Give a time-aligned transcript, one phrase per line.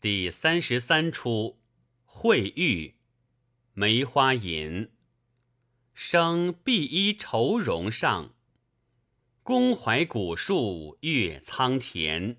[0.00, 1.60] 第三十三出
[2.06, 2.94] 会遇
[3.74, 4.88] 梅花引，
[5.92, 8.34] 生碧衣愁容上，
[9.42, 12.38] 宫怀古树月苍田。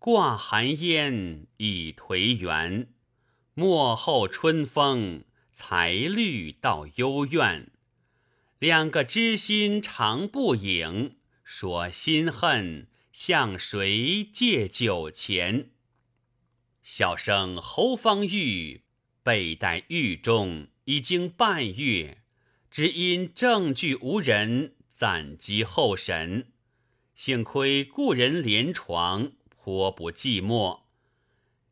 [0.00, 2.88] 挂寒烟已颓垣，
[3.54, 5.22] 幕后春风
[5.52, 7.70] 才绿到幽院。
[8.58, 11.14] 两个知心常不影，
[11.44, 15.70] 说心恨向谁借酒钱？
[16.82, 18.82] 小生侯方域
[19.22, 22.18] 被待狱中已经半月，
[22.70, 26.52] 只因证据无人，暂及候审。
[27.14, 30.80] 幸亏故人连床，颇不寂寞。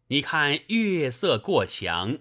[0.09, 2.19] 你看月色过墙，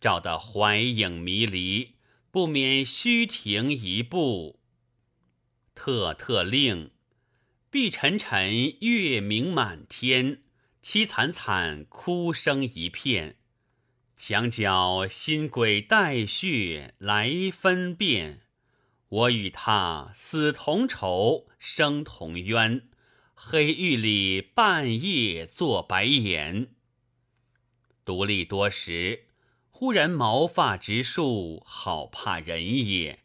[0.00, 1.94] 照得怀影迷离，
[2.32, 4.58] 不免虚停一步。
[5.74, 6.90] 特特令，
[7.70, 10.42] 碧沉沉，月明满天。
[10.82, 13.36] 凄惨惨，哭声一片。
[14.16, 18.40] 墙角新鬼带血来分辨。
[19.08, 22.88] 我与他死同仇，生同冤。
[23.34, 26.74] 黑狱里半夜做白眼。
[28.04, 29.26] 独立多时，
[29.70, 33.20] 忽然毛发直竖，好怕人也。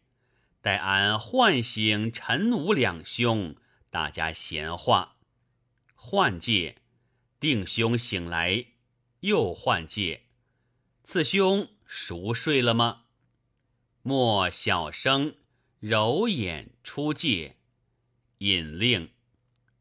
[0.61, 3.55] 待俺唤醒陈武两兄，
[3.89, 5.17] 大家闲话。
[5.95, 6.75] 换界。
[7.39, 8.65] 定兄醒来，
[9.19, 10.23] 又唤介。
[11.03, 13.03] 次兄熟睡了吗？
[14.01, 15.35] 莫小声，
[15.79, 17.57] 揉眼出界，
[18.39, 19.11] 引令。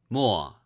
[0.09, 0.63] 莫，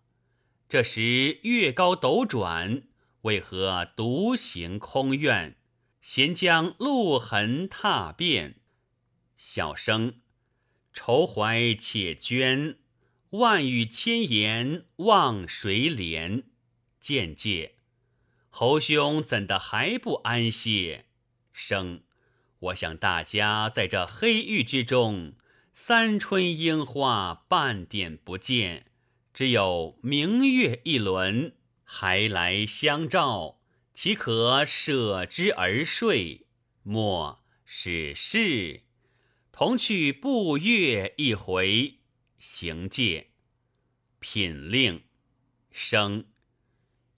[0.69, 2.83] 这时月高斗转，
[3.23, 5.57] 为何独行空院？
[6.01, 8.61] 闲将路痕踏遍。
[9.37, 10.21] 小生
[10.93, 12.79] 愁怀且捐，
[13.31, 16.45] 万语千言望谁怜？
[17.01, 17.77] 见介，
[18.51, 21.07] 侯兄怎的还不安歇？
[21.53, 22.03] 生，
[22.59, 25.35] 我想大家在这黑狱之中，
[25.73, 28.87] 三春樱花半点不见，
[29.33, 31.55] 只有明月一轮，
[31.85, 33.61] 还来相照，
[33.95, 36.47] 岂可舍之而睡？
[36.83, 38.83] 莫使是，
[39.53, 41.97] 同去步月一回。
[42.39, 43.33] 行介，
[44.19, 45.05] 品令，
[45.71, 46.25] 生。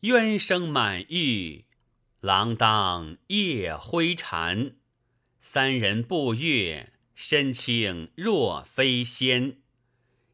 [0.02, 1.64] 冤声满玉，
[2.22, 4.74] 锒铛夜灰蝉。
[5.38, 9.58] 三人步月，身轻若飞仙。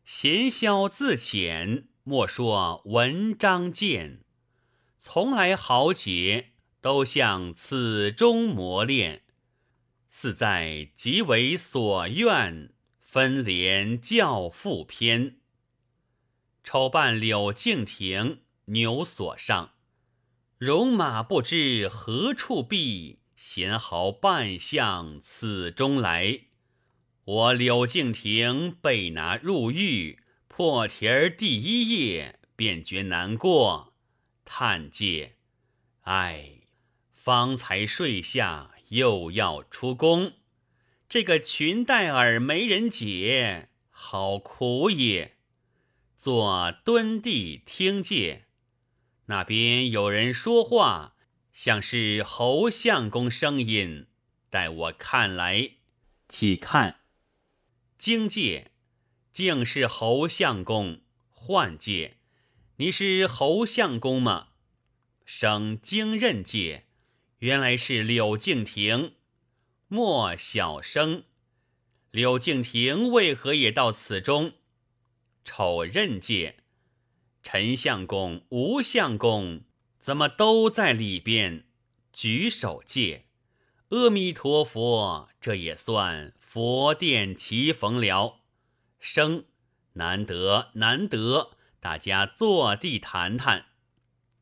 [0.06, 4.21] 闲消自遣，莫说文章见。
[4.99, 9.25] 从来豪杰，都向此中磨练。
[10.09, 15.37] 似在即为所愿，分连教父篇。
[16.65, 18.41] 丑扮柳敬亭。
[18.71, 19.73] 牛锁上，
[20.59, 26.41] 戎马不知何处避，贤豪半向此中来。
[27.25, 30.19] 我柳敬亭被拿入狱，
[30.49, 33.95] 破题儿第一页，便觉难过，
[34.45, 35.37] 叹介：
[36.03, 36.61] 唉，
[37.15, 40.35] 方才睡下，又要出宫，
[41.09, 45.37] 这个裙带儿没人解，好苦也。
[46.19, 48.48] 坐蹲地听介。
[49.31, 51.15] 那边有人说话，
[51.53, 54.06] 像是侯相公声音。
[54.49, 55.72] 待我看来，
[56.31, 57.00] 起看，
[57.99, 58.71] 荆界，
[59.31, 61.03] 竟是侯相公。
[61.28, 62.17] 幻界，
[62.77, 64.49] 你是侯相公吗？
[65.27, 66.87] 生经任界，
[67.41, 69.15] 原来是柳敬亭。
[69.88, 71.25] 莫小生，
[72.11, 74.55] 柳敬亭为何也到此中？
[75.44, 76.56] 丑任界。
[77.43, 79.62] 陈相公、吴相公
[80.00, 81.65] 怎么都在里边？
[82.12, 83.26] 举手戒，
[83.91, 88.41] 阿弥陀佛，这也算佛殿齐逢了。
[88.99, 89.44] 生
[89.93, 93.66] 难得难得，大家坐地谈谈，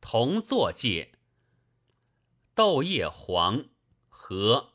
[0.01, 1.11] 同坐戒。
[2.55, 3.65] 豆叶黄
[4.09, 4.71] 和，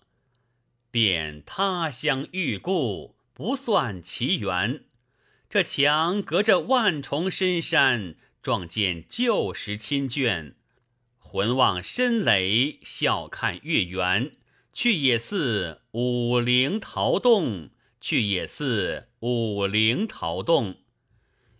[0.91, 4.85] 便他乡遇故，不算奇缘。
[5.53, 10.55] 这墙隔着万重深山，撞见旧时亲眷，
[11.19, 14.33] 魂望深垒，笑看月圆。
[14.73, 17.69] 去也似武陵桃洞，
[18.01, 20.77] 去也似武陵桃洞。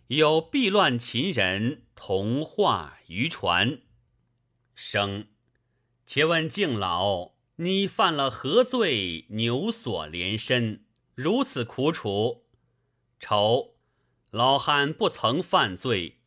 [0.07, 3.81] 有避乱秦人，同话渔船。
[4.73, 5.27] 生，
[6.07, 9.27] 且问敬老，你犯了何罪？
[9.29, 12.45] 牛锁连身，如此苦楚。
[13.19, 13.72] 愁。
[14.33, 16.17] 老汉不曾犯罪，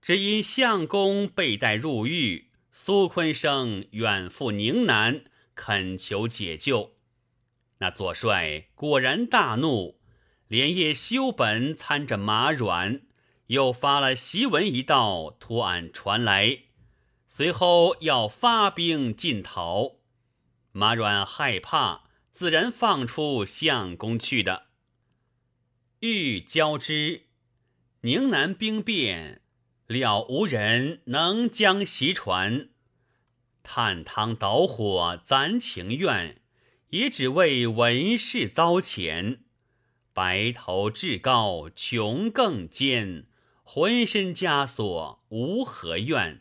[0.00, 5.24] 只因相公被带入狱，苏坤生远赴宁南，
[5.56, 6.92] 恳求解救。
[7.78, 9.98] 那左帅果然大怒，
[10.46, 13.00] 连夜修本参着马软，
[13.48, 16.60] 又发了檄文一道，图案传来。
[17.26, 19.96] 随后要发兵进讨，
[20.70, 24.68] 马软害怕，自然放出相公去的。
[25.98, 27.24] 欲交之，
[28.02, 29.42] 宁南兵变，
[29.86, 32.68] 了无人能将袭传。
[33.62, 36.40] 探汤蹈火，咱情愿。
[36.90, 39.40] 也只为文士遭遣，
[40.14, 43.26] 白头至高穷更坚，
[43.62, 46.40] 浑身枷锁无何怨。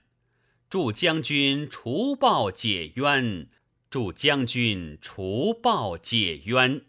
[0.69, 3.50] 祝将军除暴解冤，
[3.89, 6.86] 祝将军除暴解冤。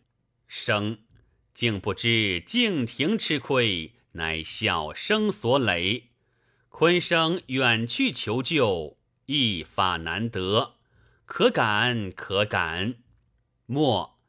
[0.46, 0.98] 生
[1.52, 6.10] 竟不知敬亭吃亏，乃小生所累。
[6.68, 10.74] 昆生远去求救，一法难得，
[11.24, 12.96] 可感可感。
[13.64, 14.20] 莫，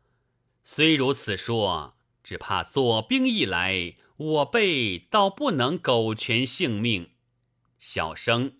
[0.64, 7.12] 虽如此说，只怕左兵一来，我辈倒不能苟全性命。
[7.78, 8.54] 小生，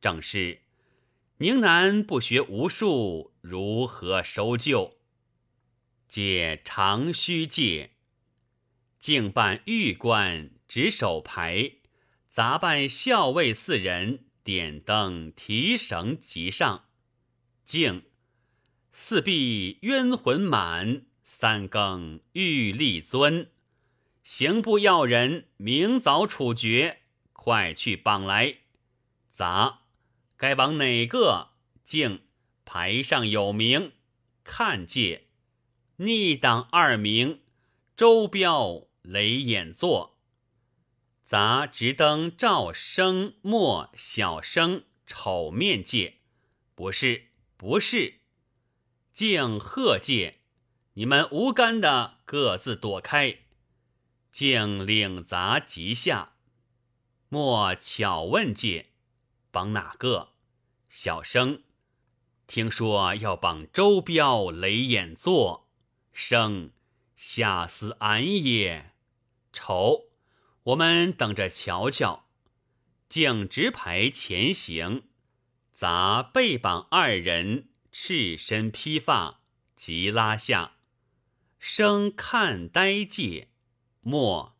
[0.00, 0.62] 正是
[1.38, 4.98] 宁南不学无术，如何收救？
[6.08, 7.90] 借长须借，
[8.98, 11.72] 竟办玉官，执手牌，
[12.28, 16.86] 杂办校尉四人，点灯提绳即上，
[17.64, 18.04] 敬。
[18.92, 23.50] 四壁冤魂满，三更欲立尊。
[24.22, 27.02] 刑部要人明早处决，
[27.32, 28.58] 快去绑来。
[29.30, 29.80] 杂
[30.36, 31.50] 该绑哪个？
[31.84, 32.22] 敬
[32.64, 33.92] 牌上有名，
[34.42, 35.26] 看借。
[35.96, 37.42] 逆党二名：
[37.96, 40.13] 周彪、雷眼座。
[41.24, 46.18] 杂直登赵生、莫小生丑面界，
[46.74, 48.20] 不是，不是。
[49.14, 50.40] 敬贺界，
[50.92, 53.38] 你们无干的各自躲开。
[54.30, 56.34] 敬领杂即下。
[57.30, 58.90] 莫巧问界，
[59.50, 60.34] 绑哪个？
[60.90, 61.62] 小生
[62.46, 65.70] 听说要绑周彪、雷眼座。
[66.12, 66.72] 生
[67.16, 68.92] 下死俺也。
[69.52, 70.08] 丑，
[70.64, 72.24] 我们等着瞧瞧。
[73.08, 75.04] 敬直排前行，
[75.74, 77.68] 砸背绑二人。
[77.96, 79.40] 赤身披发，
[79.76, 80.72] 即拉下，
[81.60, 83.50] 生看呆介，
[84.00, 84.56] 莫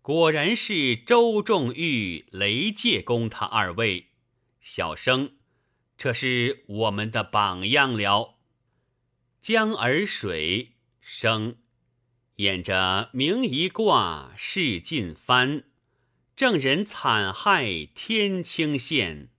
[0.00, 4.10] 果然是周仲玉、雷介公他二位。
[4.60, 5.32] 小生，
[5.98, 8.36] 这是我们的榜样了。
[9.40, 11.56] 江儿水生，
[12.36, 15.64] 演着明一卦，事尽翻，
[16.34, 19.30] 正人惨害天清县，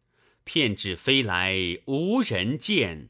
[0.43, 3.09] 片纸飞来无人见。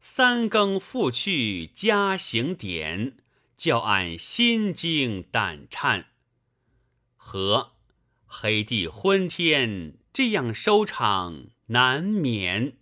[0.00, 3.16] 三更复去家行典，
[3.56, 6.08] 叫俺心惊胆颤。
[7.16, 7.72] 和
[8.26, 12.76] 黑地昏天，这样收场难免。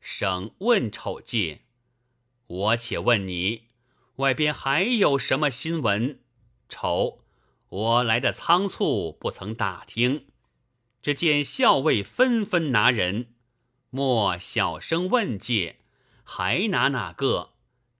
[0.00, 1.60] 省问丑介，
[2.46, 3.68] 我且问你，
[4.16, 6.20] 外边还有什么新闻？
[6.68, 7.20] 丑，
[7.68, 10.26] 我来的仓促，不曾打听。
[11.02, 13.34] 只见校尉纷纷拿人，
[13.90, 15.78] 莫小声问介。
[16.24, 17.54] 还拿哪个？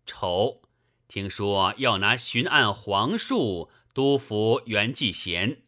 [0.06, 0.62] 丑，
[1.08, 5.62] 听说要拿巡按黄树、督抚袁继贤、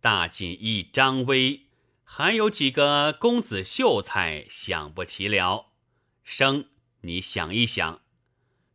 [0.00, 1.66] 大锦衣张威，
[2.02, 5.72] 还有几个公子秀才，想不起了。
[6.24, 6.66] 生，
[7.02, 8.00] 你想一想。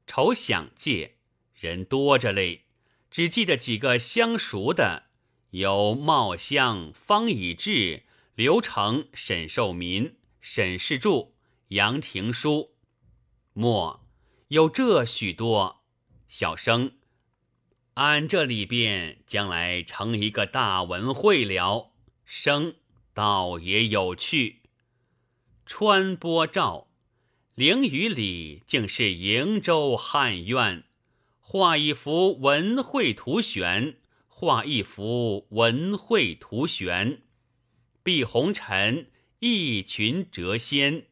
[0.07, 1.17] 愁想借
[1.53, 2.63] 人多着嘞，
[3.11, 5.03] 只记得几个相熟的，
[5.51, 11.35] 有茂香、方以智、刘成、沈寿民、沈世柱、
[11.69, 12.75] 杨廷书。
[13.53, 14.07] 莫
[14.47, 15.83] 有这许多
[16.29, 16.93] 小生，
[17.95, 21.91] 俺这里边将来成一个大文会了。
[22.23, 22.75] 生
[23.13, 24.61] 倒也有趣。
[25.65, 26.86] 穿波照，
[27.57, 30.83] 凌雨里竟是瀛洲汉苑，
[31.39, 33.97] 画一幅文会图悬，
[34.27, 37.23] 画一幅文会图悬。
[38.03, 39.09] 碧红尘，
[39.39, 41.07] 一群谪仙，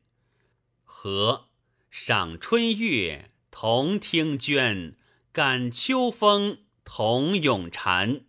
[0.84, 1.48] 和。
[1.90, 4.94] 赏春月，同听鹃；
[5.32, 8.22] 感秋风，同咏蝉。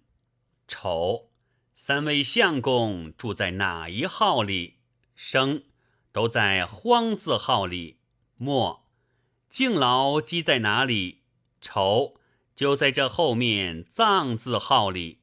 [0.67, 1.29] 丑，
[1.75, 4.77] 三位相公住在哪一号里？
[5.15, 5.65] 生，
[6.13, 7.96] 都在荒字号里。
[8.39, 8.85] 末，
[9.49, 11.23] 敬老积在哪里？
[11.61, 12.17] 丑，
[12.55, 15.21] 就在这后面藏字号里。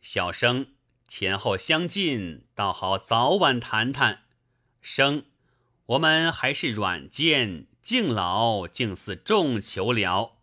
[0.00, 0.68] 小生
[1.08, 4.22] 前后相近，倒好早晚谈谈。
[4.80, 5.24] 生。
[5.86, 10.36] 我们还是软贱，敬老竟似众求了。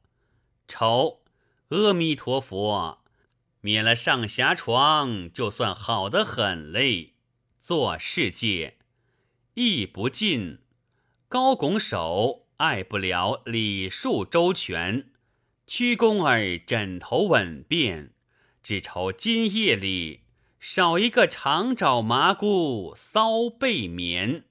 [0.70, 1.22] 愁，
[1.68, 3.04] 阿弥陀佛，
[3.60, 7.14] 免了上下床，就算好得很嘞。
[7.62, 8.78] 做世界，
[9.56, 10.60] 亦不尽，
[11.34, 15.10] 高拱手，爱不了礼数周全。
[15.66, 18.14] 屈公儿枕头稳便，
[18.62, 20.26] 只愁今夜里
[20.60, 24.46] 少一个长爪麻姑搔背眠。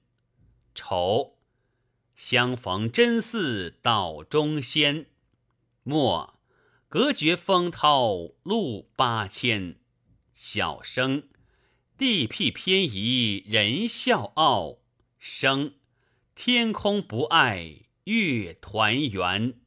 [0.75, 1.39] 愁，
[2.17, 5.07] 相逢真似岛中仙。
[5.85, 6.37] 莫，
[6.89, 9.77] 隔绝风涛路八千。
[10.35, 11.29] 小生，
[11.97, 14.79] 地僻偏移人笑傲。
[15.21, 15.75] 生，
[16.35, 19.62] 天空不爱月团圆。